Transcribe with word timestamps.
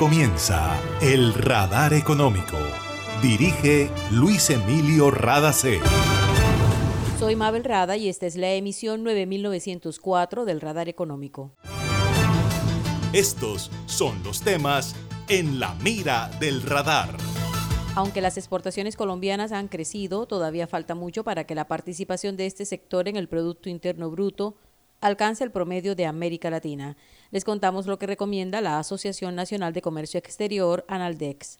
comienza 0.00 0.80
El 1.02 1.34
Radar 1.34 1.92
Económico. 1.92 2.56
Dirige 3.20 3.90
Luis 4.10 4.48
Emilio 4.48 5.10
Radacé. 5.10 5.78
Soy 7.18 7.36
Mabel 7.36 7.64
Rada 7.64 7.98
y 7.98 8.08
esta 8.08 8.24
es 8.24 8.34
la 8.36 8.50
emisión 8.54 9.04
9904 9.04 10.46
del 10.46 10.62
Radar 10.62 10.88
Económico. 10.88 11.52
Estos 13.12 13.70
son 13.84 14.22
los 14.24 14.40
temas 14.40 14.96
en 15.28 15.60
la 15.60 15.74
mira 15.84 16.30
del 16.40 16.62
radar. 16.62 17.14
Aunque 17.94 18.22
las 18.22 18.38
exportaciones 18.38 18.96
colombianas 18.96 19.52
han 19.52 19.68
crecido, 19.68 20.24
todavía 20.24 20.66
falta 20.66 20.94
mucho 20.94 21.24
para 21.24 21.44
que 21.44 21.54
la 21.54 21.68
participación 21.68 22.38
de 22.38 22.46
este 22.46 22.64
sector 22.64 23.06
en 23.06 23.16
el 23.16 23.28
Producto 23.28 23.68
Interno 23.68 24.10
Bruto 24.10 24.56
alcance 25.00 25.42
el 25.44 25.50
promedio 25.50 25.94
de 25.94 26.06
América 26.06 26.50
Latina. 26.50 26.96
Les 27.30 27.44
contamos 27.44 27.86
lo 27.86 27.98
que 27.98 28.06
recomienda 28.06 28.60
la 28.60 28.78
Asociación 28.78 29.34
Nacional 29.34 29.72
de 29.72 29.82
Comercio 29.82 30.18
Exterior, 30.18 30.84
Analdex. 30.88 31.58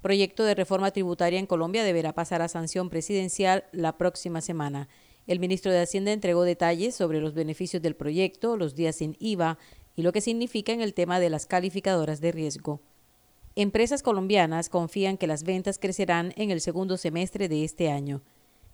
Proyecto 0.00 0.44
de 0.44 0.56
reforma 0.56 0.90
tributaria 0.90 1.38
en 1.38 1.46
Colombia 1.46 1.84
deberá 1.84 2.12
pasar 2.12 2.42
a 2.42 2.48
sanción 2.48 2.90
presidencial 2.90 3.64
la 3.70 3.96
próxima 3.98 4.40
semana. 4.40 4.88
El 5.28 5.38
ministro 5.38 5.70
de 5.70 5.80
Hacienda 5.80 6.10
entregó 6.10 6.42
detalles 6.42 6.96
sobre 6.96 7.20
los 7.20 7.34
beneficios 7.34 7.80
del 7.80 7.94
proyecto, 7.94 8.56
los 8.56 8.74
días 8.74 8.96
sin 8.96 9.16
IVA 9.20 9.58
y 9.94 10.02
lo 10.02 10.12
que 10.12 10.20
significa 10.20 10.72
en 10.72 10.80
el 10.80 10.94
tema 10.94 11.20
de 11.20 11.30
las 11.30 11.46
calificadoras 11.46 12.20
de 12.20 12.32
riesgo. 12.32 12.80
Empresas 13.54 14.02
colombianas 14.02 14.68
confían 14.68 15.18
que 15.18 15.28
las 15.28 15.44
ventas 15.44 15.78
crecerán 15.78 16.32
en 16.36 16.50
el 16.50 16.60
segundo 16.60 16.96
semestre 16.96 17.48
de 17.48 17.62
este 17.62 17.90
año. 17.90 18.22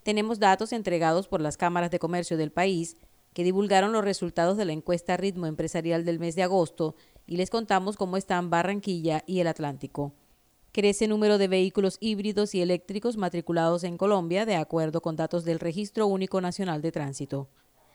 Tenemos 0.01 0.39
datos 0.39 0.73
entregados 0.73 1.27
por 1.27 1.41
las 1.41 1.57
cámaras 1.57 1.91
de 1.91 1.99
comercio 1.99 2.37
del 2.37 2.51
país 2.51 2.95
que 3.33 3.43
divulgaron 3.43 3.91
los 3.91 4.03
resultados 4.03 4.57
de 4.57 4.65
la 4.65 4.73
encuesta 4.73 5.17
Ritmo 5.17 5.45
Empresarial 5.45 6.05
del 6.05 6.19
mes 6.19 6.35
de 6.35 6.43
agosto 6.43 6.95
y 7.25 7.37
les 7.37 7.49
contamos 7.49 7.95
cómo 7.95 8.17
están 8.17 8.49
Barranquilla 8.49 9.23
y 9.27 9.39
el 9.39 9.47
Atlántico. 9.47 10.13
Crece 10.71 11.05
el 11.05 11.11
número 11.11 11.37
de 11.37 11.47
vehículos 11.47 11.97
híbridos 11.99 12.53
y 12.53 12.61
eléctricos 12.61 13.17
matriculados 13.17 13.83
en 13.83 13.97
Colombia 13.97 14.45
de 14.45 14.55
acuerdo 14.55 15.01
con 15.01 15.15
datos 15.15 15.43
del 15.43 15.59
Registro 15.59 16.07
Único 16.07 16.41
Nacional 16.41 16.81
de 16.81 16.91
Tránsito. 16.91 17.49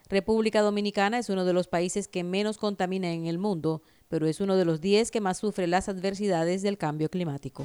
República 0.08 0.60
Dominicana 0.60 1.18
es 1.18 1.30
uno 1.30 1.44
de 1.44 1.52
los 1.52 1.68
países 1.68 2.08
que 2.08 2.24
menos 2.24 2.58
contamina 2.58 3.12
en 3.12 3.26
el 3.26 3.38
mundo, 3.38 3.82
pero 4.08 4.26
es 4.26 4.40
uno 4.40 4.56
de 4.56 4.64
los 4.64 4.80
10 4.80 5.10
que 5.10 5.20
más 5.20 5.38
sufre 5.38 5.66
las 5.66 5.88
adversidades 5.88 6.62
del 6.62 6.76
cambio 6.76 7.08
climático. 7.08 7.64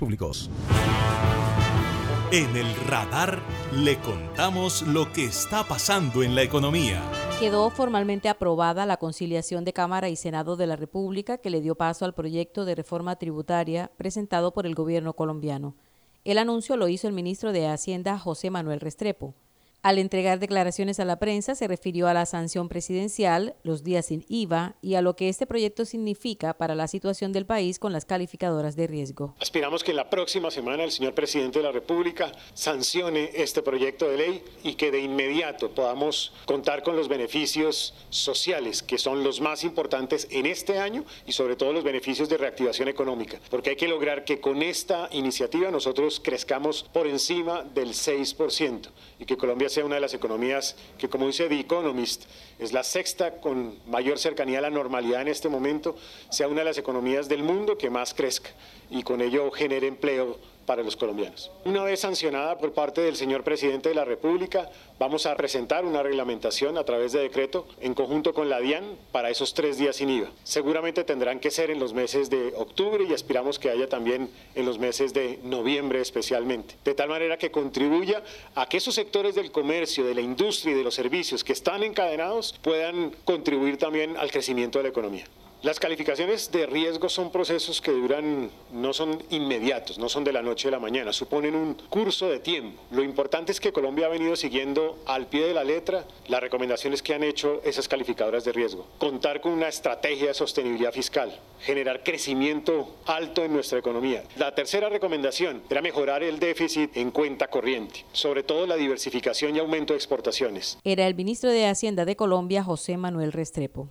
En 2.31 2.55
el 2.55 2.75
radar 2.87 3.39
le 3.71 3.99
contamos 3.99 4.81
lo 4.81 5.13
que 5.13 5.25
está 5.25 5.63
pasando 5.63 6.23
en 6.23 6.33
la 6.33 6.41
economía. 6.41 7.03
Quedó 7.39 7.69
formalmente 7.69 8.27
aprobada 8.27 8.87
la 8.87 8.97
conciliación 8.97 9.63
de 9.63 9.73
Cámara 9.73 10.09
y 10.09 10.15
Senado 10.15 10.55
de 10.55 10.65
la 10.65 10.75
República 10.75 11.37
que 11.37 11.51
le 11.51 11.61
dio 11.61 11.75
paso 11.75 12.03
al 12.05 12.15
proyecto 12.15 12.65
de 12.65 12.73
reforma 12.73 13.17
tributaria 13.17 13.91
presentado 13.95 14.53
por 14.53 14.65
el 14.65 14.73
gobierno 14.73 15.13
colombiano. 15.13 15.75
El 16.23 16.39
anuncio 16.39 16.77
lo 16.77 16.87
hizo 16.87 17.07
el 17.07 17.13
ministro 17.13 17.51
de 17.51 17.67
Hacienda 17.67 18.17
José 18.17 18.49
Manuel 18.49 18.79
Restrepo. 18.79 19.35
Al 19.83 19.97
entregar 19.97 20.37
declaraciones 20.37 20.99
a 20.99 21.05
la 21.05 21.17
prensa, 21.17 21.55
se 21.55 21.67
refirió 21.67 22.07
a 22.07 22.13
la 22.13 22.27
sanción 22.27 22.69
presidencial, 22.69 23.55
los 23.63 23.83
días 23.83 24.05
sin 24.05 24.23
IVA 24.29 24.75
y 24.79 24.93
a 24.93 25.01
lo 25.01 25.15
que 25.15 25.27
este 25.27 25.47
proyecto 25.47 25.85
significa 25.85 26.53
para 26.53 26.75
la 26.75 26.87
situación 26.87 27.31
del 27.31 27.47
país 27.47 27.79
con 27.79 27.91
las 27.91 28.05
calificadoras 28.05 28.75
de 28.75 28.85
riesgo. 28.85 29.33
Aspiramos 29.39 29.83
que 29.83 29.89
en 29.89 29.97
la 29.97 30.07
próxima 30.07 30.51
semana 30.51 30.83
el 30.83 30.91
señor 30.91 31.15
presidente 31.15 31.57
de 31.57 31.65
la 31.65 31.71
República 31.71 32.31
sancione 32.53 33.31
este 33.33 33.63
proyecto 33.63 34.07
de 34.07 34.17
ley 34.17 34.43
y 34.63 34.75
que 34.75 34.91
de 34.91 34.99
inmediato 34.99 35.71
podamos 35.71 36.31
contar 36.45 36.83
con 36.83 36.95
los 36.95 37.07
beneficios 37.07 37.95
sociales, 38.11 38.83
que 38.83 38.99
son 38.99 39.23
los 39.23 39.41
más 39.41 39.63
importantes 39.63 40.27
en 40.29 40.45
este 40.45 40.77
año 40.77 41.05
y 41.25 41.31
sobre 41.31 41.55
todo 41.55 41.73
los 41.73 41.83
beneficios 41.83 42.29
de 42.29 42.37
reactivación 42.37 42.87
económica, 42.87 43.39
porque 43.49 43.71
hay 43.71 43.77
que 43.77 43.87
lograr 43.87 44.25
que 44.25 44.39
con 44.39 44.61
esta 44.61 45.09
iniciativa 45.11 45.71
nosotros 45.71 46.21
crezcamos 46.23 46.83
por 46.93 47.07
encima 47.07 47.63
del 47.63 47.93
6% 47.93 48.89
y 49.17 49.25
que 49.25 49.37
Colombia 49.37 49.70
sea 49.71 49.85
una 49.85 49.95
de 49.95 50.01
las 50.01 50.13
economías 50.13 50.75
que, 50.97 51.09
como 51.09 51.27
dice 51.27 51.47
The 51.47 51.59
Economist, 51.59 52.25
es 52.59 52.73
la 52.73 52.83
sexta 52.83 53.39
con 53.39 53.79
mayor 53.87 54.19
cercanía 54.19 54.59
a 54.59 54.61
la 54.61 54.69
normalidad 54.69 55.21
en 55.21 55.29
este 55.29 55.49
momento, 55.49 55.95
sea 56.29 56.47
una 56.47 56.59
de 56.59 56.65
las 56.65 56.77
economías 56.77 57.27
del 57.27 57.43
mundo 57.43 57.77
que 57.77 57.89
más 57.89 58.13
crezca 58.13 58.51
y 58.89 59.03
con 59.03 59.21
ello 59.21 59.49
genere 59.51 59.87
empleo 59.87 60.37
para 60.65 60.83
los 60.83 60.95
colombianos. 60.95 61.51
Una 61.65 61.83
vez 61.83 61.99
sancionada 62.01 62.57
por 62.57 62.73
parte 62.73 63.01
del 63.01 63.15
señor 63.15 63.43
presidente 63.43 63.89
de 63.89 63.95
la 63.95 64.05
República, 64.05 64.69
vamos 64.99 65.25
a 65.25 65.35
presentar 65.35 65.85
una 65.85 66.03
reglamentación 66.03 66.77
a 66.77 66.83
través 66.83 67.11
de 67.11 67.21
decreto 67.21 67.67
en 67.79 67.93
conjunto 67.93 68.33
con 68.33 68.49
la 68.49 68.59
DIAN 68.59 68.97
para 69.11 69.29
esos 69.29 69.53
tres 69.53 69.77
días 69.77 69.95
sin 69.95 70.09
IVA. 70.09 70.29
Seguramente 70.43 71.03
tendrán 71.03 71.39
que 71.39 71.51
ser 71.51 71.71
en 71.71 71.79
los 71.79 71.93
meses 71.93 72.29
de 72.29 72.53
octubre 72.55 73.03
y 73.03 73.13
aspiramos 73.13 73.59
que 73.59 73.69
haya 73.69 73.89
también 73.89 74.29
en 74.55 74.65
los 74.65 74.79
meses 74.79 75.13
de 75.13 75.39
noviembre 75.43 76.01
especialmente. 76.01 76.75
De 76.83 76.93
tal 76.93 77.09
manera 77.09 77.37
que 77.37 77.51
contribuya 77.51 78.23
a 78.55 78.67
que 78.67 78.77
esos 78.77 78.95
sectores 78.95 79.35
del 79.35 79.51
comercio, 79.51 80.05
de 80.05 80.15
la 80.15 80.21
industria 80.21 80.73
y 80.73 80.77
de 80.77 80.83
los 80.83 80.95
servicios 80.95 81.43
que 81.43 81.53
están 81.53 81.83
encadenados 81.83 82.59
puedan 82.61 83.11
contribuir 83.25 83.77
también 83.77 84.17
al 84.17 84.31
crecimiento 84.31 84.79
de 84.79 84.83
la 84.83 84.89
economía. 84.89 85.25
Las 85.63 85.79
calificaciones 85.79 86.51
de 86.51 86.65
riesgo 86.65 87.07
son 87.07 87.31
procesos 87.31 87.81
que 87.81 87.91
duran, 87.91 88.49
no 88.71 88.93
son 88.93 89.21
inmediatos, 89.29 89.99
no 89.99 90.09
son 90.09 90.23
de 90.23 90.33
la 90.33 90.41
noche 90.41 90.69
a 90.69 90.71
la 90.71 90.79
mañana, 90.79 91.13
suponen 91.13 91.53
un 91.53 91.75
curso 91.75 92.27
de 92.29 92.39
tiempo. 92.39 92.81
Lo 92.89 93.03
importante 93.03 93.51
es 93.51 93.59
que 93.59 93.71
Colombia 93.71 94.07
ha 94.07 94.09
venido 94.09 94.35
siguiendo 94.35 94.97
al 95.05 95.27
pie 95.27 95.45
de 95.45 95.53
la 95.53 95.63
letra 95.63 96.05
las 96.27 96.41
recomendaciones 96.41 97.03
que 97.03 97.13
han 97.13 97.21
hecho 97.23 97.61
esas 97.63 97.87
calificadoras 97.87 98.43
de 98.43 98.53
riesgo. 98.53 98.87
Contar 98.97 99.39
con 99.39 99.51
una 99.51 99.67
estrategia 99.67 100.29
de 100.29 100.33
sostenibilidad 100.33 100.91
fiscal, 100.93 101.39
generar 101.59 102.03
crecimiento 102.03 102.95
alto 103.05 103.43
en 103.43 103.53
nuestra 103.53 103.77
economía. 103.77 104.23
La 104.37 104.55
tercera 104.55 104.89
recomendación 104.89 105.61
era 105.69 105.83
mejorar 105.83 106.23
el 106.23 106.39
déficit 106.39 106.97
en 106.97 107.11
cuenta 107.11 107.49
corriente, 107.49 108.03
sobre 108.13 108.41
todo 108.41 108.65
la 108.65 108.77
diversificación 108.77 109.55
y 109.55 109.59
aumento 109.59 109.93
de 109.93 109.97
exportaciones. 109.97 110.79
Era 110.83 111.05
el 111.05 111.13
ministro 111.13 111.51
de 111.51 111.67
Hacienda 111.67 112.03
de 112.03 112.15
Colombia, 112.15 112.63
José 112.63 112.97
Manuel 112.97 113.31
Restrepo. 113.31 113.87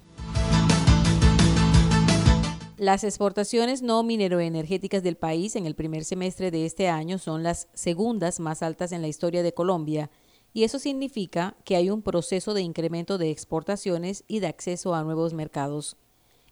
Las 2.80 3.04
exportaciones 3.04 3.82
no 3.82 4.02
mineroenergéticas 4.02 5.02
del 5.02 5.18
país 5.18 5.54
en 5.54 5.66
el 5.66 5.74
primer 5.74 6.02
semestre 6.02 6.50
de 6.50 6.64
este 6.64 6.88
año 6.88 7.18
son 7.18 7.42
las 7.42 7.68
segundas 7.74 8.40
más 8.40 8.62
altas 8.62 8.92
en 8.92 9.02
la 9.02 9.08
historia 9.08 9.42
de 9.42 9.52
Colombia 9.52 10.10
y 10.54 10.64
eso 10.64 10.78
significa 10.78 11.58
que 11.66 11.76
hay 11.76 11.90
un 11.90 12.00
proceso 12.00 12.54
de 12.54 12.62
incremento 12.62 13.18
de 13.18 13.30
exportaciones 13.30 14.24
y 14.28 14.40
de 14.40 14.46
acceso 14.46 14.94
a 14.94 15.04
nuevos 15.04 15.34
mercados. 15.34 15.98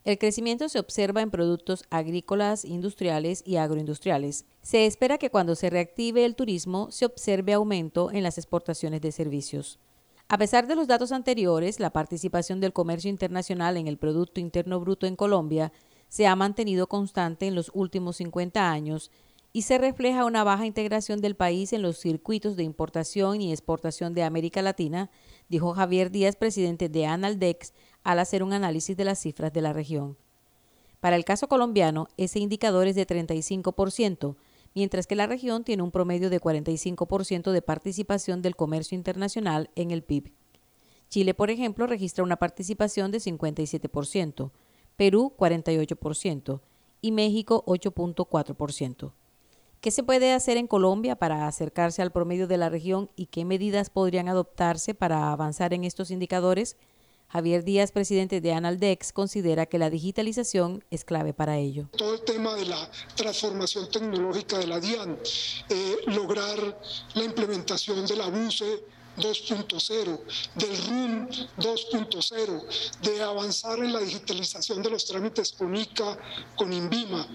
El 0.03 0.19
crecimiento 0.19 0.69
se 0.69 0.77
observa 0.77 1.23
en 1.23 1.31
productos 1.31 1.83
agrícolas, 1.89 2.63
industriales 2.63 3.41
y 3.43 3.55
agroindustriales. 3.55 4.45
Se 4.61 4.85
espera 4.85 5.17
que 5.17 5.31
cuando 5.31 5.55
se 5.55 5.71
reactive 5.71 6.25
el 6.25 6.35
turismo 6.35 6.91
se 6.91 7.07
observe 7.07 7.53
aumento 7.53 8.11
en 8.11 8.21
las 8.21 8.37
exportaciones 8.37 9.01
de 9.01 9.11
servicios. 9.11 9.79
A 10.31 10.37
pesar 10.37 10.67
de 10.67 10.75
los 10.75 10.85
datos 10.85 11.11
anteriores, 11.11 11.79
la 11.79 11.89
participación 11.89 12.59
del 12.59 12.71
comercio 12.71 13.09
internacional 13.09 13.77
en 13.77 13.87
el 13.87 13.97
Producto 13.97 14.39
Interno 14.39 14.79
Bruto 14.79 15.07
en 15.07 15.15
Colombia 15.15 15.73
se 16.09 16.27
ha 16.27 16.35
mantenido 16.35 16.87
constante 16.87 17.47
en 17.47 17.55
los 17.55 17.71
últimos 17.73 18.17
50 18.17 18.69
años 18.69 19.11
y 19.51 19.63
se 19.63 19.77
refleja 19.77 20.25
una 20.25 20.43
baja 20.43 20.65
integración 20.65 21.21
del 21.21 21.35
país 21.35 21.73
en 21.73 21.81
los 21.81 21.97
circuitos 21.97 22.55
de 22.55 22.63
importación 22.63 23.41
y 23.41 23.51
exportación 23.51 24.13
de 24.13 24.23
América 24.23 24.61
Latina, 24.61 25.09
dijo 25.47 25.73
Javier 25.73 26.11
Díaz, 26.11 26.35
presidente 26.35 26.89
de 26.89 27.05
Analdex, 27.05 27.73
al 28.03 28.19
hacer 28.19 28.43
un 28.43 28.53
análisis 28.53 28.95
de 28.95 29.05
las 29.05 29.19
cifras 29.19 29.51
de 29.51 29.61
la 29.61 29.73
región. 29.73 30.17
Para 30.99 31.15
el 31.15 31.25
caso 31.25 31.47
colombiano, 31.47 32.09
ese 32.17 32.39
indicador 32.39 32.87
es 32.87 32.95
de 32.95 33.07
35%, 33.07 34.35
mientras 34.75 35.07
que 35.07 35.15
la 35.15 35.27
región 35.27 35.63
tiene 35.63 35.83
un 35.83 35.91
promedio 35.91 36.29
de 36.29 36.41
45% 36.41 37.51
de 37.51 37.61
participación 37.61 38.41
del 38.41 38.55
comercio 38.55 38.95
internacional 38.95 39.69
en 39.75 39.91
el 39.91 40.03
PIB. 40.03 40.31
Chile, 41.09 41.33
por 41.33 41.49
ejemplo, 41.49 41.87
registra 41.87 42.23
una 42.23 42.37
participación 42.37 43.11
de 43.11 43.17
57%, 43.17 44.51
Perú 44.99 45.33
48% 45.37 46.59
y 46.99 47.13
México 47.13 47.63
8.4%. 47.67 49.13
¿Qué 49.79 49.91
se 49.91 50.03
puede 50.03 50.33
hacer 50.33 50.57
en 50.57 50.67
Colombia 50.67 51.15
para 51.15 51.47
acercarse 51.47 52.01
al 52.01 52.11
promedio 52.11 52.47
de 52.47 52.57
la 52.57 52.67
región 52.67 53.09
y 53.15 53.27
qué 53.27 53.45
medidas 53.45 53.89
podrían 53.89 54.27
adoptarse 54.27 54.93
para 54.93 55.31
avanzar 55.31 55.73
en 55.73 55.85
estos 55.85 56.11
indicadores? 56.11 56.75
Javier 57.29 57.63
Díaz, 57.63 57.93
presidente 57.93 58.41
de 58.41 58.51
Analdex, 58.51 59.13
considera 59.13 59.67
que 59.67 59.79
la 59.79 59.89
digitalización 59.89 60.83
es 60.91 61.05
clave 61.05 61.33
para 61.33 61.57
ello. 61.57 61.87
Todo 61.97 62.15
el 62.15 62.21
tema 62.25 62.55
de 62.55 62.65
la 62.65 62.91
transformación 63.15 63.89
tecnológica 63.89 64.57
de 64.57 64.67
la 64.67 64.81
DIAN, 64.81 65.17
eh, 65.69 65.95
lograr 66.07 66.77
la 67.13 67.23
implementación 67.23 68.05
de 68.05 68.17
la 68.17 68.27
BUCE 68.27 68.83
2.0, 69.19 70.19
del 70.55 70.77
RUM 70.87 71.27
2.0, 71.57 72.63
de 73.01 73.23
avanzar 73.23 73.79
en 73.79 73.93
la 73.93 73.99
digitalización 73.99 74.81
de 74.81 74.89
los 74.89 75.05
trámites 75.05 75.51
con 75.51 75.75
ICA, 75.75 76.17
con 76.55 76.71
INVIMA. 76.71 77.27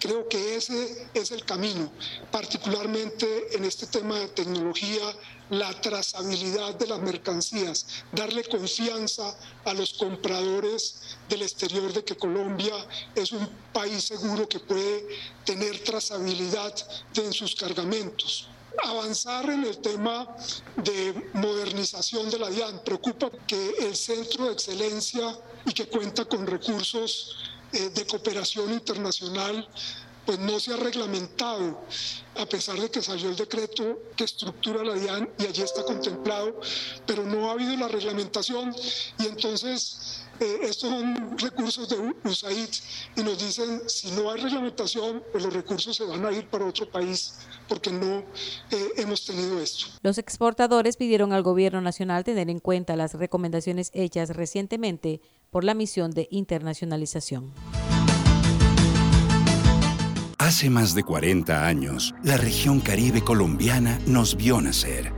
Creo 0.00 0.28
que 0.28 0.54
ese 0.54 1.08
es 1.12 1.32
el 1.32 1.44
camino, 1.44 1.90
particularmente 2.30 3.56
en 3.56 3.64
este 3.64 3.86
tema 3.86 4.18
de 4.18 4.28
tecnología, 4.28 5.02
la 5.50 5.72
trazabilidad 5.80 6.74
de 6.74 6.86
las 6.86 7.00
mercancías, 7.00 7.86
darle 8.12 8.44
confianza 8.44 9.36
a 9.64 9.74
los 9.74 9.94
compradores 9.94 11.16
del 11.28 11.42
exterior 11.42 11.92
de 11.92 12.04
que 12.04 12.16
Colombia 12.16 12.74
es 13.14 13.32
un 13.32 13.48
país 13.72 14.04
seguro 14.04 14.48
que 14.48 14.60
puede 14.60 15.06
tener 15.44 15.82
trazabilidad 15.82 16.74
en 17.14 17.32
sus 17.32 17.56
cargamentos 17.56 18.48
avanzar 18.84 19.48
en 19.50 19.64
el 19.64 19.78
tema 19.78 20.28
de 20.76 21.30
modernización 21.34 22.30
de 22.30 22.38
la 22.38 22.50
DIAN. 22.50 22.82
Preocupa 22.84 23.30
que 23.46 23.70
el 23.80 23.96
centro 23.96 24.46
de 24.46 24.52
excelencia 24.52 25.38
y 25.64 25.72
que 25.72 25.86
cuenta 25.86 26.24
con 26.24 26.46
recursos 26.46 27.36
eh, 27.72 27.90
de 27.90 28.06
cooperación 28.06 28.72
internacional 28.72 29.68
pues 30.28 30.38
no 30.40 30.60
se 30.60 30.74
ha 30.74 30.76
reglamentado, 30.76 31.80
a 32.36 32.44
pesar 32.44 32.78
de 32.78 32.90
que 32.90 33.00
salió 33.00 33.30
el 33.30 33.36
decreto 33.36 33.98
que 34.14 34.24
estructura 34.24 34.84
la 34.84 34.92
DIAN 34.92 35.30
y 35.38 35.46
allí 35.46 35.62
está 35.62 35.82
contemplado, 35.84 36.60
pero 37.06 37.24
no 37.24 37.48
ha 37.48 37.52
habido 37.52 37.74
la 37.78 37.88
reglamentación 37.88 38.76
y 39.18 39.24
entonces 39.24 40.20
eh, 40.40 40.58
estos 40.62 40.90
son 40.90 41.38
recursos 41.38 41.88
de 41.88 41.96
USAID 42.24 42.68
y 43.16 43.22
nos 43.22 43.38
dicen 43.38 43.82
si 43.86 44.10
no 44.12 44.30
hay 44.30 44.40
reglamentación, 44.40 45.22
pues 45.32 45.44
los 45.44 45.52
recursos 45.52 45.96
se 45.96 46.04
van 46.04 46.24
a 46.24 46.32
ir 46.32 46.46
para 46.48 46.64
otro 46.64 46.88
país 46.90 47.34
porque 47.68 47.90
no 47.90 48.22
eh, 48.70 48.88
hemos 48.96 49.24
tenido 49.24 49.60
esto. 49.60 49.86
Los 50.02 50.18
exportadores 50.18 50.96
pidieron 50.96 51.32
al 51.32 51.42
gobierno 51.42 51.80
nacional 51.80 52.24
tener 52.24 52.50
en 52.50 52.60
cuenta 52.60 52.96
las 52.96 53.14
recomendaciones 53.14 53.90
hechas 53.94 54.30
recientemente 54.30 55.20
por 55.50 55.64
la 55.64 55.74
misión 55.74 56.10
de 56.10 56.28
internacionalización. 56.30 57.52
Hace 60.38 60.70
más 60.70 60.94
de 60.94 61.02
40 61.02 61.66
años, 61.66 62.14
la 62.22 62.36
región 62.36 62.80
caribe 62.80 63.22
colombiana 63.22 64.00
nos 64.06 64.36
vio 64.36 64.60
nacer. 64.60 65.17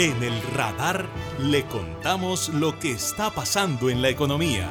En 0.00 0.22
el 0.22 0.40
radar 0.54 1.10
le 1.38 1.66
contamos 1.66 2.48
lo 2.48 2.78
que 2.78 2.92
está 2.92 3.30
pasando 3.34 3.90
en 3.90 4.00
la 4.00 4.08
economía. 4.08 4.66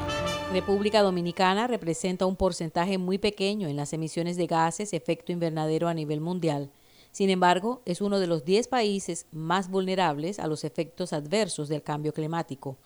República 0.51 1.03
Dominicana 1.03 1.67
representa 1.67 2.25
un 2.25 2.35
porcentaje 2.35 2.97
muy 2.97 3.19
pequeño 3.19 3.67
en 3.67 3.75
las 3.75 3.93
emisiones 3.93 4.37
de 4.37 4.47
gases 4.47 4.91
efecto 4.91 5.31
invernadero 5.31 5.87
a 5.87 5.93
nivel 5.93 6.19
mundial. 6.19 6.71
Sin 7.11 7.29
embargo, 7.29 7.83
es 7.85 8.01
uno 8.01 8.17
de 8.17 8.25
los 8.25 8.43
10 8.43 8.69
países 8.69 9.27
más 9.31 9.69
vulnerables 9.69 10.39
a 10.39 10.47
los 10.47 10.63
efectos 10.63 11.13
adversos 11.13 11.69
del 11.69 11.83
cambio 11.83 12.11
climático. 12.11 12.79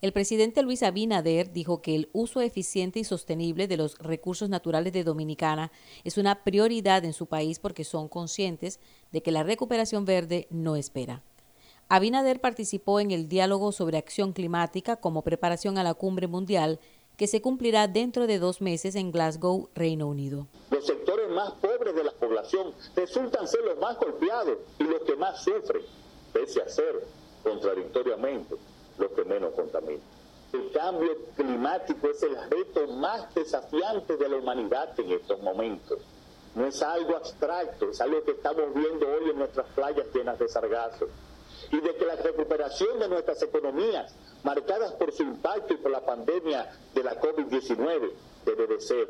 El 0.00 0.14
presidente 0.14 0.62
Luis 0.62 0.82
Abinader 0.82 1.52
dijo 1.52 1.82
que 1.82 1.94
el 1.94 2.08
uso 2.14 2.40
eficiente 2.40 2.98
y 2.98 3.04
sostenible 3.04 3.68
de 3.68 3.76
los 3.76 3.98
recursos 3.98 4.48
naturales 4.48 4.94
de 4.94 5.04
Dominicana 5.04 5.70
es 6.02 6.16
una 6.16 6.44
prioridad 6.44 7.04
en 7.04 7.12
su 7.12 7.26
país 7.26 7.58
porque 7.58 7.84
son 7.84 8.08
conscientes 8.08 8.80
de 9.12 9.22
que 9.22 9.32
la 9.32 9.42
recuperación 9.42 10.06
verde 10.06 10.46
no 10.48 10.76
espera. 10.76 11.22
Abinader 11.94 12.40
participó 12.40 12.98
en 12.98 13.12
el 13.12 13.28
diálogo 13.28 13.70
sobre 13.70 13.98
acción 13.98 14.32
climática 14.32 14.96
como 14.96 15.22
preparación 15.22 15.78
a 15.78 15.84
la 15.84 15.94
cumbre 15.94 16.26
mundial 16.26 16.80
que 17.16 17.28
se 17.28 17.40
cumplirá 17.40 17.86
dentro 17.86 18.26
de 18.26 18.40
dos 18.40 18.60
meses 18.60 18.96
en 18.96 19.12
Glasgow, 19.12 19.68
Reino 19.76 20.08
Unido. 20.08 20.48
Los 20.72 20.86
sectores 20.86 21.30
más 21.30 21.52
pobres 21.52 21.94
de 21.94 22.02
la 22.02 22.10
población 22.10 22.74
resultan 22.96 23.46
ser 23.46 23.60
los 23.60 23.78
más 23.78 23.96
golpeados 23.96 24.58
y 24.80 24.82
los 24.82 25.02
que 25.02 25.14
más 25.14 25.44
sufren, 25.44 25.82
pese 26.32 26.62
a 26.62 26.68
ser, 26.68 27.06
contradictoriamente, 27.44 28.56
los 28.98 29.12
que 29.12 29.24
menos 29.24 29.54
contaminan. 29.54 30.02
El 30.52 30.72
cambio 30.72 31.12
climático 31.36 32.08
es 32.08 32.20
el 32.24 32.34
reto 32.50 32.88
más 32.88 33.32
desafiante 33.36 34.16
de 34.16 34.28
la 34.28 34.36
humanidad 34.38 34.98
en 34.98 35.12
estos 35.12 35.40
momentos. 35.40 36.00
No 36.56 36.66
es 36.66 36.82
algo 36.82 37.14
abstracto, 37.14 37.90
es 37.90 38.00
algo 38.00 38.24
que 38.24 38.32
estamos 38.32 38.74
viendo 38.74 39.06
hoy 39.06 39.30
en 39.30 39.38
nuestras 39.38 39.68
playas 39.76 40.06
llenas 40.12 40.40
de 40.40 40.48
sargazo. 40.48 41.06
Y 41.70 41.80
de 41.80 41.94
que 41.96 42.04
la 42.04 42.16
recuperación 42.16 42.98
de 42.98 43.08
nuestras 43.08 43.42
economías, 43.42 44.14
marcadas 44.42 44.92
por 44.92 45.12
su 45.12 45.22
impacto 45.22 45.74
y 45.74 45.76
por 45.78 45.90
la 45.90 46.04
pandemia 46.04 46.70
de 46.94 47.02
la 47.02 47.20
COVID-19, 47.20 48.10
debe 48.44 48.66
de 48.66 48.80
ser 48.80 49.08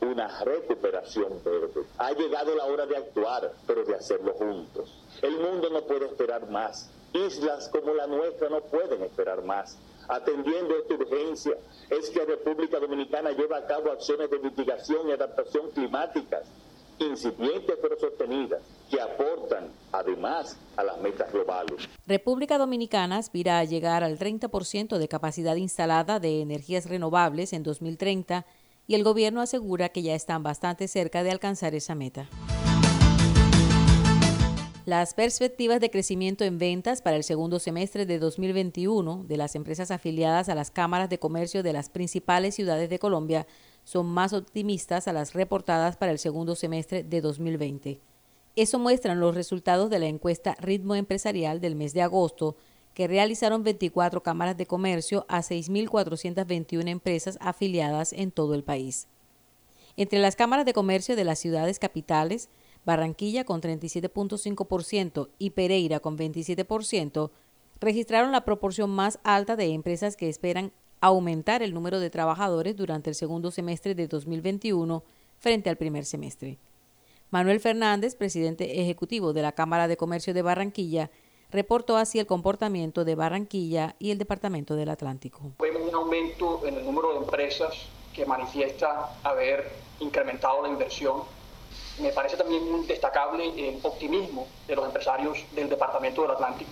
una 0.00 0.44
recuperación 0.44 1.42
verde. 1.44 1.84
Ha 1.98 2.12
llegado 2.12 2.54
la 2.54 2.66
hora 2.66 2.86
de 2.86 2.96
actuar, 2.96 3.52
pero 3.66 3.84
de 3.84 3.94
hacerlo 3.94 4.34
juntos. 4.34 4.92
El 5.22 5.38
mundo 5.38 5.70
no 5.70 5.82
puede 5.82 6.06
esperar 6.06 6.48
más. 6.50 6.90
Islas 7.12 7.68
como 7.70 7.94
la 7.94 8.06
nuestra 8.06 8.48
no 8.48 8.60
pueden 8.60 9.02
esperar 9.02 9.42
más. 9.42 9.78
Atendiendo 10.08 10.76
esta 10.76 10.94
urgencia, 10.94 11.56
es 11.90 12.10
que 12.10 12.24
República 12.24 12.78
Dominicana 12.78 13.32
lleva 13.32 13.58
a 13.58 13.66
cabo 13.66 13.90
acciones 13.90 14.30
de 14.30 14.38
mitigación 14.38 15.08
y 15.08 15.12
adaptación 15.12 15.70
climáticas, 15.70 16.46
incipientes 16.98 17.76
pero 17.80 17.98
sostenidas, 17.98 18.62
que 18.90 19.00
aportan 19.00 19.72
además 19.98 20.56
a 20.76 20.84
las 20.84 21.00
metas 21.00 21.32
globales. 21.32 21.88
República 22.06 22.58
Dominicana 22.58 23.18
aspira 23.18 23.58
a 23.58 23.64
llegar 23.64 24.04
al 24.04 24.18
30% 24.18 24.98
de 24.98 25.08
capacidad 25.08 25.56
instalada 25.56 26.20
de 26.20 26.40
energías 26.40 26.86
renovables 26.86 27.52
en 27.52 27.62
2030 27.62 28.46
y 28.86 28.94
el 28.94 29.04
gobierno 29.04 29.40
asegura 29.40 29.88
que 29.88 30.02
ya 30.02 30.14
están 30.14 30.42
bastante 30.42 30.88
cerca 30.88 31.22
de 31.22 31.30
alcanzar 31.30 31.74
esa 31.74 31.94
meta. 31.94 32.28
Las 34.86 35.14
perspectivas 35.14 35.80
de 35.80 35.90
crecimiento 35.90 36.44
en 36.44 36.58
ventas 36.58 37.02
para 37.02 37.16
el 37.16 37.24
segundo 37.24 37.58
semestre 37.58 38.06
de 38.06 38.20
2021 38.20 39.24
de 39.26 39.36
las 39.36 39.56
empresas 39.56 39.90
afiliadas 39.90 40.48
a 40.48 40.54
las 40.54 40.70
cámaras 40.70 41.10
de 41.10 41.18
comercio 41.18 41.64
de 41.64 41.72
las 41.72 41.90
principales 41.90 42.54
ciudades 42.54 42.88
de 42.88 43.00
Colombia 43.00 43.48
son 43.82 44.06
más 44.06 44.32
optimistas 44.32 45.08
a 45.08 45.12
las 45.12 45.34
reportadas 45.34 45.96
para 45.96 46.12
el 46.12 46.20
segundo 46.20 46.54
semestre 46.54 47.02
de 47.02 47.20
2020. 47.20 48.00
Eso 48.56 48.78
muestran 48.78 49.20
los 49.20 49.34
resultados 49.34 49.90
de 49.90 49.98
la 49.98 50.06
encuesta 50.06 50.56
Ritmo 50.58 50.94
Empresarial 50.94 51.60
del 51.60 51.76
mes 51.76 51.92
de 51.92 52.00
agosto, 52.00 52.56
que 52.94 53.06
realizaron 53.06 53.62
24 53.62 54.22
cámaras 54.22 54.56
de 54.56 54.64
comercio 54.64 55.26
a 55.28 55.42
6.421 55.42 56.88
empresas 56.88 57.36
afiliadas 57.42 58.14
en 58.14 58.32
todo 58.32 58.54
el 58.54 58.64
país. 58.64 59.08
Entre 59.98 60.18
las 60.18 60.36
cámaras 60.36 60.64
de 60.64 60.72
comercio 60.72 61.16
de 61.16 61.24
las 61.24 61.38
ciudades 61.38 61.78
capitales, 61.78 62.48
Barranquilla 62.86 63.44
con 63.44 63.60
37.5% 63.60 65.28
y 65.38 65.50
Pereira 65.50 66.00
con 66.00 66.16
27%, 66.16 67.30
registraron 67.78 68.32
la 68.32 68.46
proporción 68.46 68.88
más 68.88 69.18
alta 69.22 69.56
de 69.56 69.66
empresas 69.66 70.16
que 70.16 70.30
esperan 70.30 70.72
aumentar 71.02 71.62
el 71.62 71.74
número 71.74 72.00
de 72.00 72.08
trabajadores 72.08 72.74
durante 72.74 73.10
el 73.10 73.16
segundo 73.16 73.50
semestre 73.50 73.94
de 73.94 74.08
2021 74.08 75.04
frente 75.38 75.68
al 75.68 75.76
primer 75.76 76.06
semestre. 76.06 76.58
Manuel 77.30 77.60
Fernández, 77.60 78.14
presidente 78.14 78.80
ejecutivo 78.80 79.32
de 79.32 79.42
la 79.42 79.52
Cámara 79.52 79.88
de 79.88 79.96
Comercio 79.96 80.32
de 80.34 80.42
Barranquilla, 80.42 81.10
reportó 81.50 81.96
así 81.96 82.18
el 82.18 82.26
comportamiento 82.26 83.04
de 83.04 83.14
Barranquilla 83.14 83.96
y 83.98 84.10
el 84.10 84.18
Departamento 84.18 84.76
del 84.76 84.90
Atlántico. 84.90 85.52
Vemos 85.58 85.82
un 85.88 85.94
aumento 85.94 86.62
en 86.66 86.76
el 86.76 86.84
número 86.84 87.12
de 87.12 87.18
empresas 87.18 87.74
que 88.14 88.26
manifiesta 88.26 89.18
haber 89.22 89.70
incrementado 90.00 90.62
la 90.62 90.68
inversión 90.68 91.22
me 91.98 92.10
parece 92.10 92.36
también 92.36 92.70
muy 92.70 92.86
destacable 92.86 93.48
el 93.56 93.78
optimismo 93.82 94.46
de 94.66 94.76
los 94.76 94.86
empresarios 94.86 95.38
del 95.52 95.68
Departamento 95.68 96.22
del 96.22 96.32
Atlántico. 96.32 96.70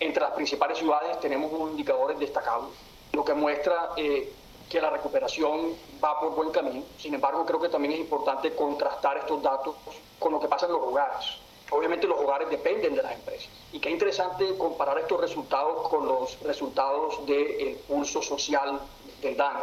Entre 0.00 0.20
las 0.20 0.32
principales 0.32 0.78
ciudades 0.78 1.20
tenemos 1.20 1.52
unos 1.52 1.70
indicadores 1.70 2.18
destacables, 2.18 2.70
lo 3.12 3.24
que 3.24 3.34
muestra 3.34 3.90
eh, 3.96 4.32
que 4.68 4.80
la 4.80 4.90
recuperación 4.90 5.74
va 6.02 6.18
por 6.20 6.34
buen 6.34 6.50
camino. 6.50 6.82
Sin 6.98 7.14
embargo, 7.14 7.44
creo 7.46 7.60
que 7.60 7.68
también 7.68 7.94
es 7.94 8.00
importante 8.00 8.54
contrastar 8.54 9.18
estos 9.18 9.42
datos 9.42 9.74
con 10.18 10.32
lo 10.32 10.40
que 10.40 10.48
pasa 10.48 10.66
en 10.66 10.72
los 10.72 10.82
hogares. 10.82 11.38
Obviamente 11.70 12.06
los 12.06 12.18
hogares 12.18 12.48
dependen 12.48 12.94
de 12.94 13.02
las 13.02 13.12
empresas. 13.12 13.48
Y 13.72 13.80
qué 13.80 13.90
interesante 13.90 14.56
comparar 14.56 14.98
estos 14.98 15.20
resultados 15.20 15.88
con 15.88 16.06
los 16.06 16.40
resultados 16.40 17.26
del 17.26 17.76
pulso 17.88 18.22
social 18.22 18.80
del 19.20 19.36
DANE. 19.36 19.60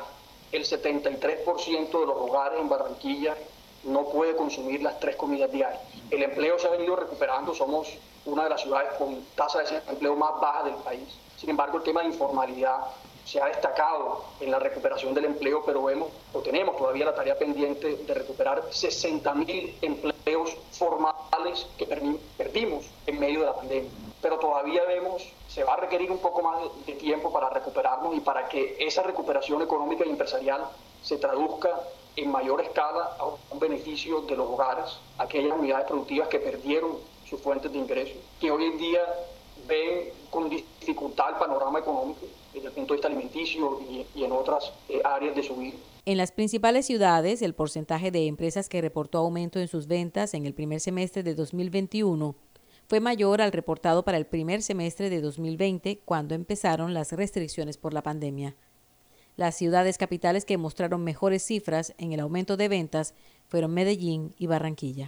El 0.52 0.66
73% 0.66 2.00
de 2.00 2.06
los 2.06 2.16
hogares 2.16 2.60
en 2.60 2.70
Barranquilla 2.70 3.36
no 3.86 4.06
puede 4.06 4.36
consumir 4.36 4.82
las 4.82 5.00
tres 5.00 5.16
comidas 5.16 5.52
diarias. 5.52 5.82
El 6.10 6.24
empleo 6.24 6.60
se 6.60 6.68
ha 6.68 6.72
venido 6.72 6.96
recuperando, 6.96 7.54
somos 7.54 7.90
una 8.26 8.44
de 8.44 8.50
las 8.50 8.62
ciudades 8.62 8.94
con 8.98 9.24
tasa 9.36 9.60
de 9.60 9.72
desempleo 9.72 10.16
más 10.16 10.40
baja 10.40 10.64
del 10.64 10.76
país. 10.76 11.08
Sin 11.38 11.50
embargo, 11.50 11.78
el 11.78 11.84
tema 11.84 12.02
de 12.02 12.08
informalidad 12.08 12.78
se 13.26 13.42
ha 13.42 13.46
destacado 13.46 14.24
en 14.40 14.52
la 14.52 14.60
recuperación 14.60 15.14
del 15.14 15.26
empleo, 15.26 15.64
pero 15.66 15.84
vemos 15.84 16.10
o 16.34 16.40
tenemos 16.40 16.78
todavía 16.78 17.06
la 17.06 17.16
tarea 17.16 17.38
pendiente 17.38 17.96
de 17.96 18.14
recuperar 18.14 18.64
60.000 18.70 19.76
empleos 19.82 20.56
formales 20.72 21.68
que 21.78 21.86
perdimos 21.86 22.86
en 23.08 23.20
medio 23.20 23.42
de 23.42 23.46
la 23.46 23.56
pandemia. 23.56 23.92
Pero 24.22 24.40
todavía 24.40 24.84
vemos, 24.86 25.24
se 25.48 25.64
va 25.64 25.74
a 25.74 25.78
requerir 25.78 26.12
un 26.12 26.20
poco 26.20 26.42
más 26.42 26.62
de 26.86 26.94
tiempo 26.94 27.32
para 27.32 27.50
recuperarnos 27.50 28.16
y 28.16 28.20
para 28.22 28.48
que 28.48 28.78
esa 28.80 29.04
recuperación 29.04 29.62
económica 29.62 30.06
y 30.06 30.10
empresarial 30.10 30.62
se 31.02 31.18
traduzca 31.18 31.70
en 32.16 32.32
mayor 32.32 32.62
escala 32.62 33.18
a 33.20 33.26
un 33.26 33.60
beneficio 33.60 34.22
de 34.22 34.36
los 34.36 34.48
hogares, 34.48 34.98
aquellas 35.18 35.58
unidades 35.58 35.88
productivas 35.88 36.28
que 36.28 36.40
perdieron 36.40 36.98
sus 37.30 37.42
fuentes 37.42 37.72
de 37.72 37.78
ingresos, 37.80 38.18
que 38.40 38.52
hoy 38.52 38.66
en 38.66 38.78
día 38.78 39.02
ven 39.68 40.10
con 40.30 40.50
dificultad 40.50 41.30
el 41.30 41.36
panorama 41.36 41.80
económico 41.80 42.22
desde 42.54 42.68
el 42.68 42.74
punto 42.74 42.94
de 42.94 42.98
vista 42.98 43.08
alimenticio 43.08 43.80
y, 43.90 44.24
en 44.24 44.32
otras 44.32 44.72
eh, 44.90 45.02
áreas 45.04 45.36
de 45.36 45.44
su 45.44 45.56
vida. 45.56 45.76
En 46.06 46.18
las 46.18 46.32
principales 46.32 46.86
ciudades, 46.86 47.42
el 47.42 47.54
porcentaje 47.54 48.12
de 48.12 48.28
empresas 48.28 48.68
que 48.68 48.82
reportó 48.82 49.20
aumento 49.20 49.60
en 49.60 49.68
sus 49.68 49.88
ventas 49.88 50.34
en 50.34 50.46
el 50.46 50.54
primer 50.54 50.80
semestre 50.80 51.24
de 51.24 51.34
2021 51.34 52.36
fue 52.88 53.00
mayor 53.00 53.42
al 53.42 53.52
reportado 53.52 54.04
para 54.04 54.18
el 54.18 54.26
primer 54.26 54.62
semestre 54.62 55.10
de 55.10 55.22
2020, 55.22 56.00
cuando 56.04 56.36
empezaron 56.36 56.94
las 56.94 57.14
restricciones 57.14 57.78
por 57.78 57.94
la 57.94 58.04
pandemia. 58.04 58.56
Las 59.36 59.56
ciudades 59.56 59.98
capitales 59.98 60.46
que 60.46 60.58
mostraron 60.58 61.04
mejores 61.04 61.42
cifras 61.44 61.96
en 61.98 62.14
el 62.14 62.20
aumento 62.20 62.58
de 62.58 62.68
ventas 62.68 63.16
fueron 63.48 63.74
Medellín 63.74 64.36
y 64.38 64.48
Barranquilla. 64.48 65.08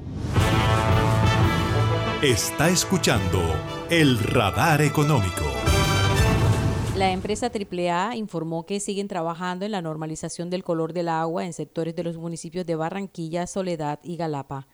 Está 2.21 2.69
escuchando 2.69 3.41
el 3.89 4.19
radar 4.19 4.83
económico. 4.83 5.43
La 6.95 7.09
empresa 7.09 7.49
AAA 7.49 8.15
informó 8.15 8.67
que 8.67 8.79
siguen 8.79 9.07
trabajando 9.07 9.65
en 9.65 9.71
la 9.71 9.81
normalización 9.81 10.51
del 10.51 10.63
color 10.63 10.93
del 10.93 11.09
agua 11.09 11.47
en 11.47 11.53
sectores 11.53 11.95
de 11.95 12.03
los 12.03 12.17
municipios 12.17 12.67
de 12.67 12.75
Barranquilla, 12.75 13.47
Soledad 13.47 13.99
y 14.03 14.17
Galapa. 14.17 14.67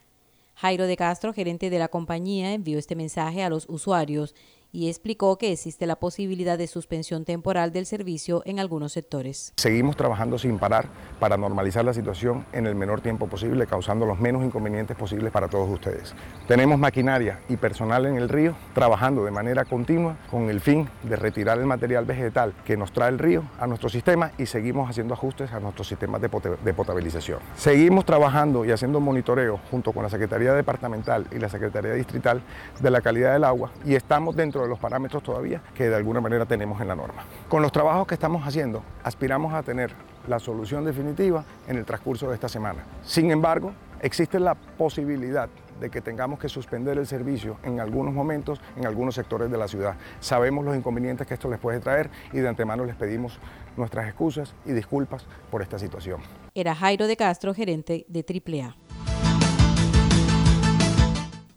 Jairo 0.55 0.87
de 0.87 0.97
Castro, 0.97 1.31
gerente 1.31 1.69
de 1.69 1.79
la 1.79 1.87
compañía, 1.87 2.51
envió 2.51 2.77
este 2.77 2.97
mensaje 2.97 3.41
a 3.41 3.49
los 3.49 3.65
usuarios 3.69 4.35
y 4.71 4.89
explicó 4.89 5.37
que 5.37 5.51
existe 5.51 5.85
la 5.85 5.97
posibilidad 5.97 6.57
de 6.57 6.67
suspensión 6.67 7.25
temporal 7.25 7.71
del 7.71 7.85
servicio 7.85 8.41
en 8.45 8.59
algunos 8.59 8.93
sectores. 8.93 9.53
Seguimos 9.57 9.95
trabajando 9.95 10.37
sin 10.37 10.59
parar 10.59 10.87
para 11.19 11.37
normalizar 11.37 11.85
la 11.85 11.93
situación 11.93 12.45
en 12.53 12.67
el 12.67 12.75
menor 12.75 13.01
tiempo 13.01 13.27
posible, 13.27 13.67
causando 13.67 14.05
los 14.05 14.19
menos 14.19 14.43
inconvenientes 14.43 14.95
posibles 14.95 15.31
para 15.31 15.47
todos 15.47 15.69
ustedes. 15.69 16.13
Tenemos 16.47 16.77
maquinaria 16.77 17.39
y 17.49 17.57
personal 17.57 18.05
en 18.05 18.15
el 18.15 18.29
río 18.29 18.55
trabajando 18.73 19.23
de 19.25 19.31
manera 19.31 19.65
continua 19.65 20.17
con 20.29 20.49
el 20.49 20.61
fin 20.61 20.89
de 21.03 21.15
retirar 21.15 21.57
el 21.57 21.65
material 21.65 22.05
vegetal 22.05 22.53
que 22.65 22.77
nos 22.77 22.91
trae 22.91 23.09
el 23.09 23.19
río 23.19 23.43
a 23.59 23.67
nuestro 23.67 23.89
sistema 23.89 24.31
y 24.37 24.45
seguimos 24.45 24.89
haciendo 24.89 25.13
ajustes 25.13 25.51
a 25.51 25.59
nuestros 25.59 25.87
sistemas 25.87 26.21
de, 26.21 26.29
potabilización. 26.73 27.39
Seguimos 27.55 28.05
trabajando 28.05 28.65
y 28.65 28.71
haciendo 28.71 28.99
monitoreo 28.99 29.59
junto 29.71 29.91
con 29.91 30.03
la 30.03 30.09
Secretaría 30.09 30.53
Departamental 30.53 31.27
y 31.31 31.39
la 31.39 31.49
Secretaría 31.49 31.93
Distrital 31.93 32.41
de 32.79 32.91
la 32.91 33.01
calidad 33.01 33.33
del 33.33 33.43
agua 33.43 33.71
y 33.85 33.95
estamos 33.95 34.35
de 34.61 34.67
los 34.67 34.79
parámetros 34.79 35.23
todavía 35.23 35.61
que 35.75 35.89
de 35.89 35.95
alguna 35.95 36.21
manera 36.21 36.45
tenemos 36.45 36.79
en 36.81 36.87
la 36.87 36.95
norma. 36.95 37.23
Con 37.49 37.61
los 37.61 37.71
trabajos 37.71 38.07
que 38.07 38.13
estamos 38.13 38.45
haciendo, 38.45 38.83
aspiramos 39.03 39.53
a 39.53 39.63
tener 39.63 39.91
la 40.27 40.39
solución 40.39 40.85
definitiva 40.85 41.43
en 41.67 41.77
el 41.77 41.85
transcurso 41.85 42.27
de 42.29 42.35
esta 42.35 42.49
semana. 42.49 42.83
Sin 43.03 43.31
embargo, 43.31 43.71
existe 44.01 44.39
la 44.39 44.55
posibilidad 44.55 45.49
de 45.79 45.89
que 45.89 46.01
tengamos 46.01 46.39
que 46.39 46.49
suspender 46.49 46.97
el 46.97 47.07
servicio 47.07 47.57
en 47.63 47.79
algunos 47.79 48.13
momentos 48.13 48.59
en 48.75 48.85
algunos 48.85 49.15
sectores 49.15 49.49
de 49.51 49.57
la 49.57 49.67
ciudad. 49.67 49.95
Sabemos 50.19 50.65
los 50.65 50.75
inconvenientes 50.75 51.27
que 51.27 51.35
esto 51.35 51.49
les 51.49 51.59
puede 51.59 51.79
traer 51.79 52.09
y 52.33 52.37
de 52.37 52.47
antemano 52.47 52.83
les 52.85 52.95
pedimos 52.95 53.39
nuestras 53.75 54.07
excusas 54.07 54.53
y 54.65 54.71
disculpas 54.71 55.25
por 55.51 55.61
esta 55.61 55.77
situación. 55.77 56.19
Era 56.55 56.73
Jairo 56.73 57.07
de 57.07 57.15
Castro, 57.15 57.53
gerente 57.53 58.05
de 58.07 58.25
AAA. 58.27 58.86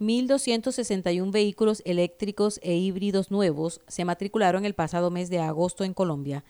1.261 0.01 1.31
vehículos 1.31 1.81
eléctricos 1.85 2.59
e 2.63 2.75
híbridos 2.75 3.29
nuevos 3.29 3.81
se 3.87 4.03
matricularon 4.03 4.65
el 4.65 4.73
pasado 4.73 5.11
mes 5.11 5.29
de 5.29 5.37
agosto 5.37 5.83
en 5.83 5.93
Colombia, 5.93 6.43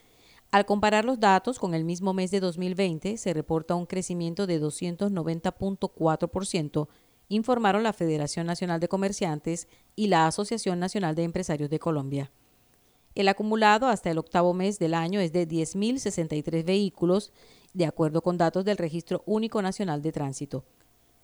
Al 0.52 0.66
comparar 0.66 1.04
los 1.04 1.20
datos 1.20 1.60
con 1.60 1.74
el 1.74 1.84
mismo 1.84 2.14
mes 2.14 2.32
de 2.32 2.40
2020, 2.40 3.18
se 3.18 3.34
reporta 3.34 3.76
un 3.76 3.86
crecimiento 3.86 4.48
de 4.48 4.62
290.4%, 4.62 6.88
informaron 7.28 7.84
la 7.84 7.92
Federación 7.92 8.48
Nacional 8.48 8.80
de 8.80 8.88
Comerciantes 8.88 9.68
y 9.98 10.08
la 10.08 10.28
Asociación 10.28 10.80
Nacional 10.80 11.16
de 11.16 11.24
Empresarios 11.24 11.70
de 11.70 11.80
Colombia. 11.80 12.32
El 13.16 13.28
acumulado 13.28 13.88
hasta 13.88 14.12
el 14.12 14.18
octavo 14.18 14.54
mes 14.54 14.80
del 14.80 14.94
año 14.94 15.20
es 15.20 15.34
de 15.34 15.46
10.063 15.46 16.64
vehículos, 16.64 17.34
de 17.74 17.86
acuerdo 17.86 18.22
con 18.22 18.38
datos 18.38 18.64
del 18.64 18.78
Registro 18.78 19.24
Único 19.26 19.62
Nacional 19.62 20.02
de 20.02 20.14
Tránsito. 20.14 20.64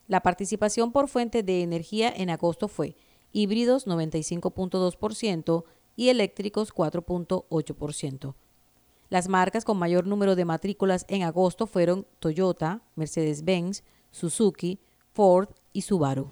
La 0.07 0.21
participación 0.21 0.93
por 0.93 1.09
fuente 1.09 1.43
de 1.43 1.61
energía 1.61 2.11
en 2.15 2.29
agosto 2.29 2.69
fue 2.69 2.95
híbridos 3.33 3.87
95.2% 3.87 5.65
y 5.97 6.09
eléctricos 6.09 6.73
4.8%. 6.73 8.35
Las 9.09 9.27
marcas 9.27 9.65
con 9.65 9.77
mayor 9.77 10.07
número 10.07 10.35
de 10.35 10.45
matrículas 10.45 11.05
en 11.09 11.23
agosto 11.23 11.67
fueron 11.67 12.07
Toyota, 12.19 12.81
Mercedes-Benz, 12.95 13.83
Suzuki, 14.11 14.79
Ford 15.11 15.49
y 15.73 15.81
Subaru. 15.81 16.29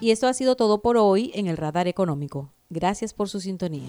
Y 0.00 0.10
esto 0.10 0.26
ha 0.26 0.34
sido 0.34 0.56
todo 0.56 0.82
por 0.82 0.98
hoy 0.98 1.32
en 1.34 1.46
el 1.46 1.56
Radar 1.56 1.88
Económico. 1.88 2.52
Gracias 2.68 3.14
por 3.14 3.28
su 3.30 3.40
sintonía. 3.40 3.88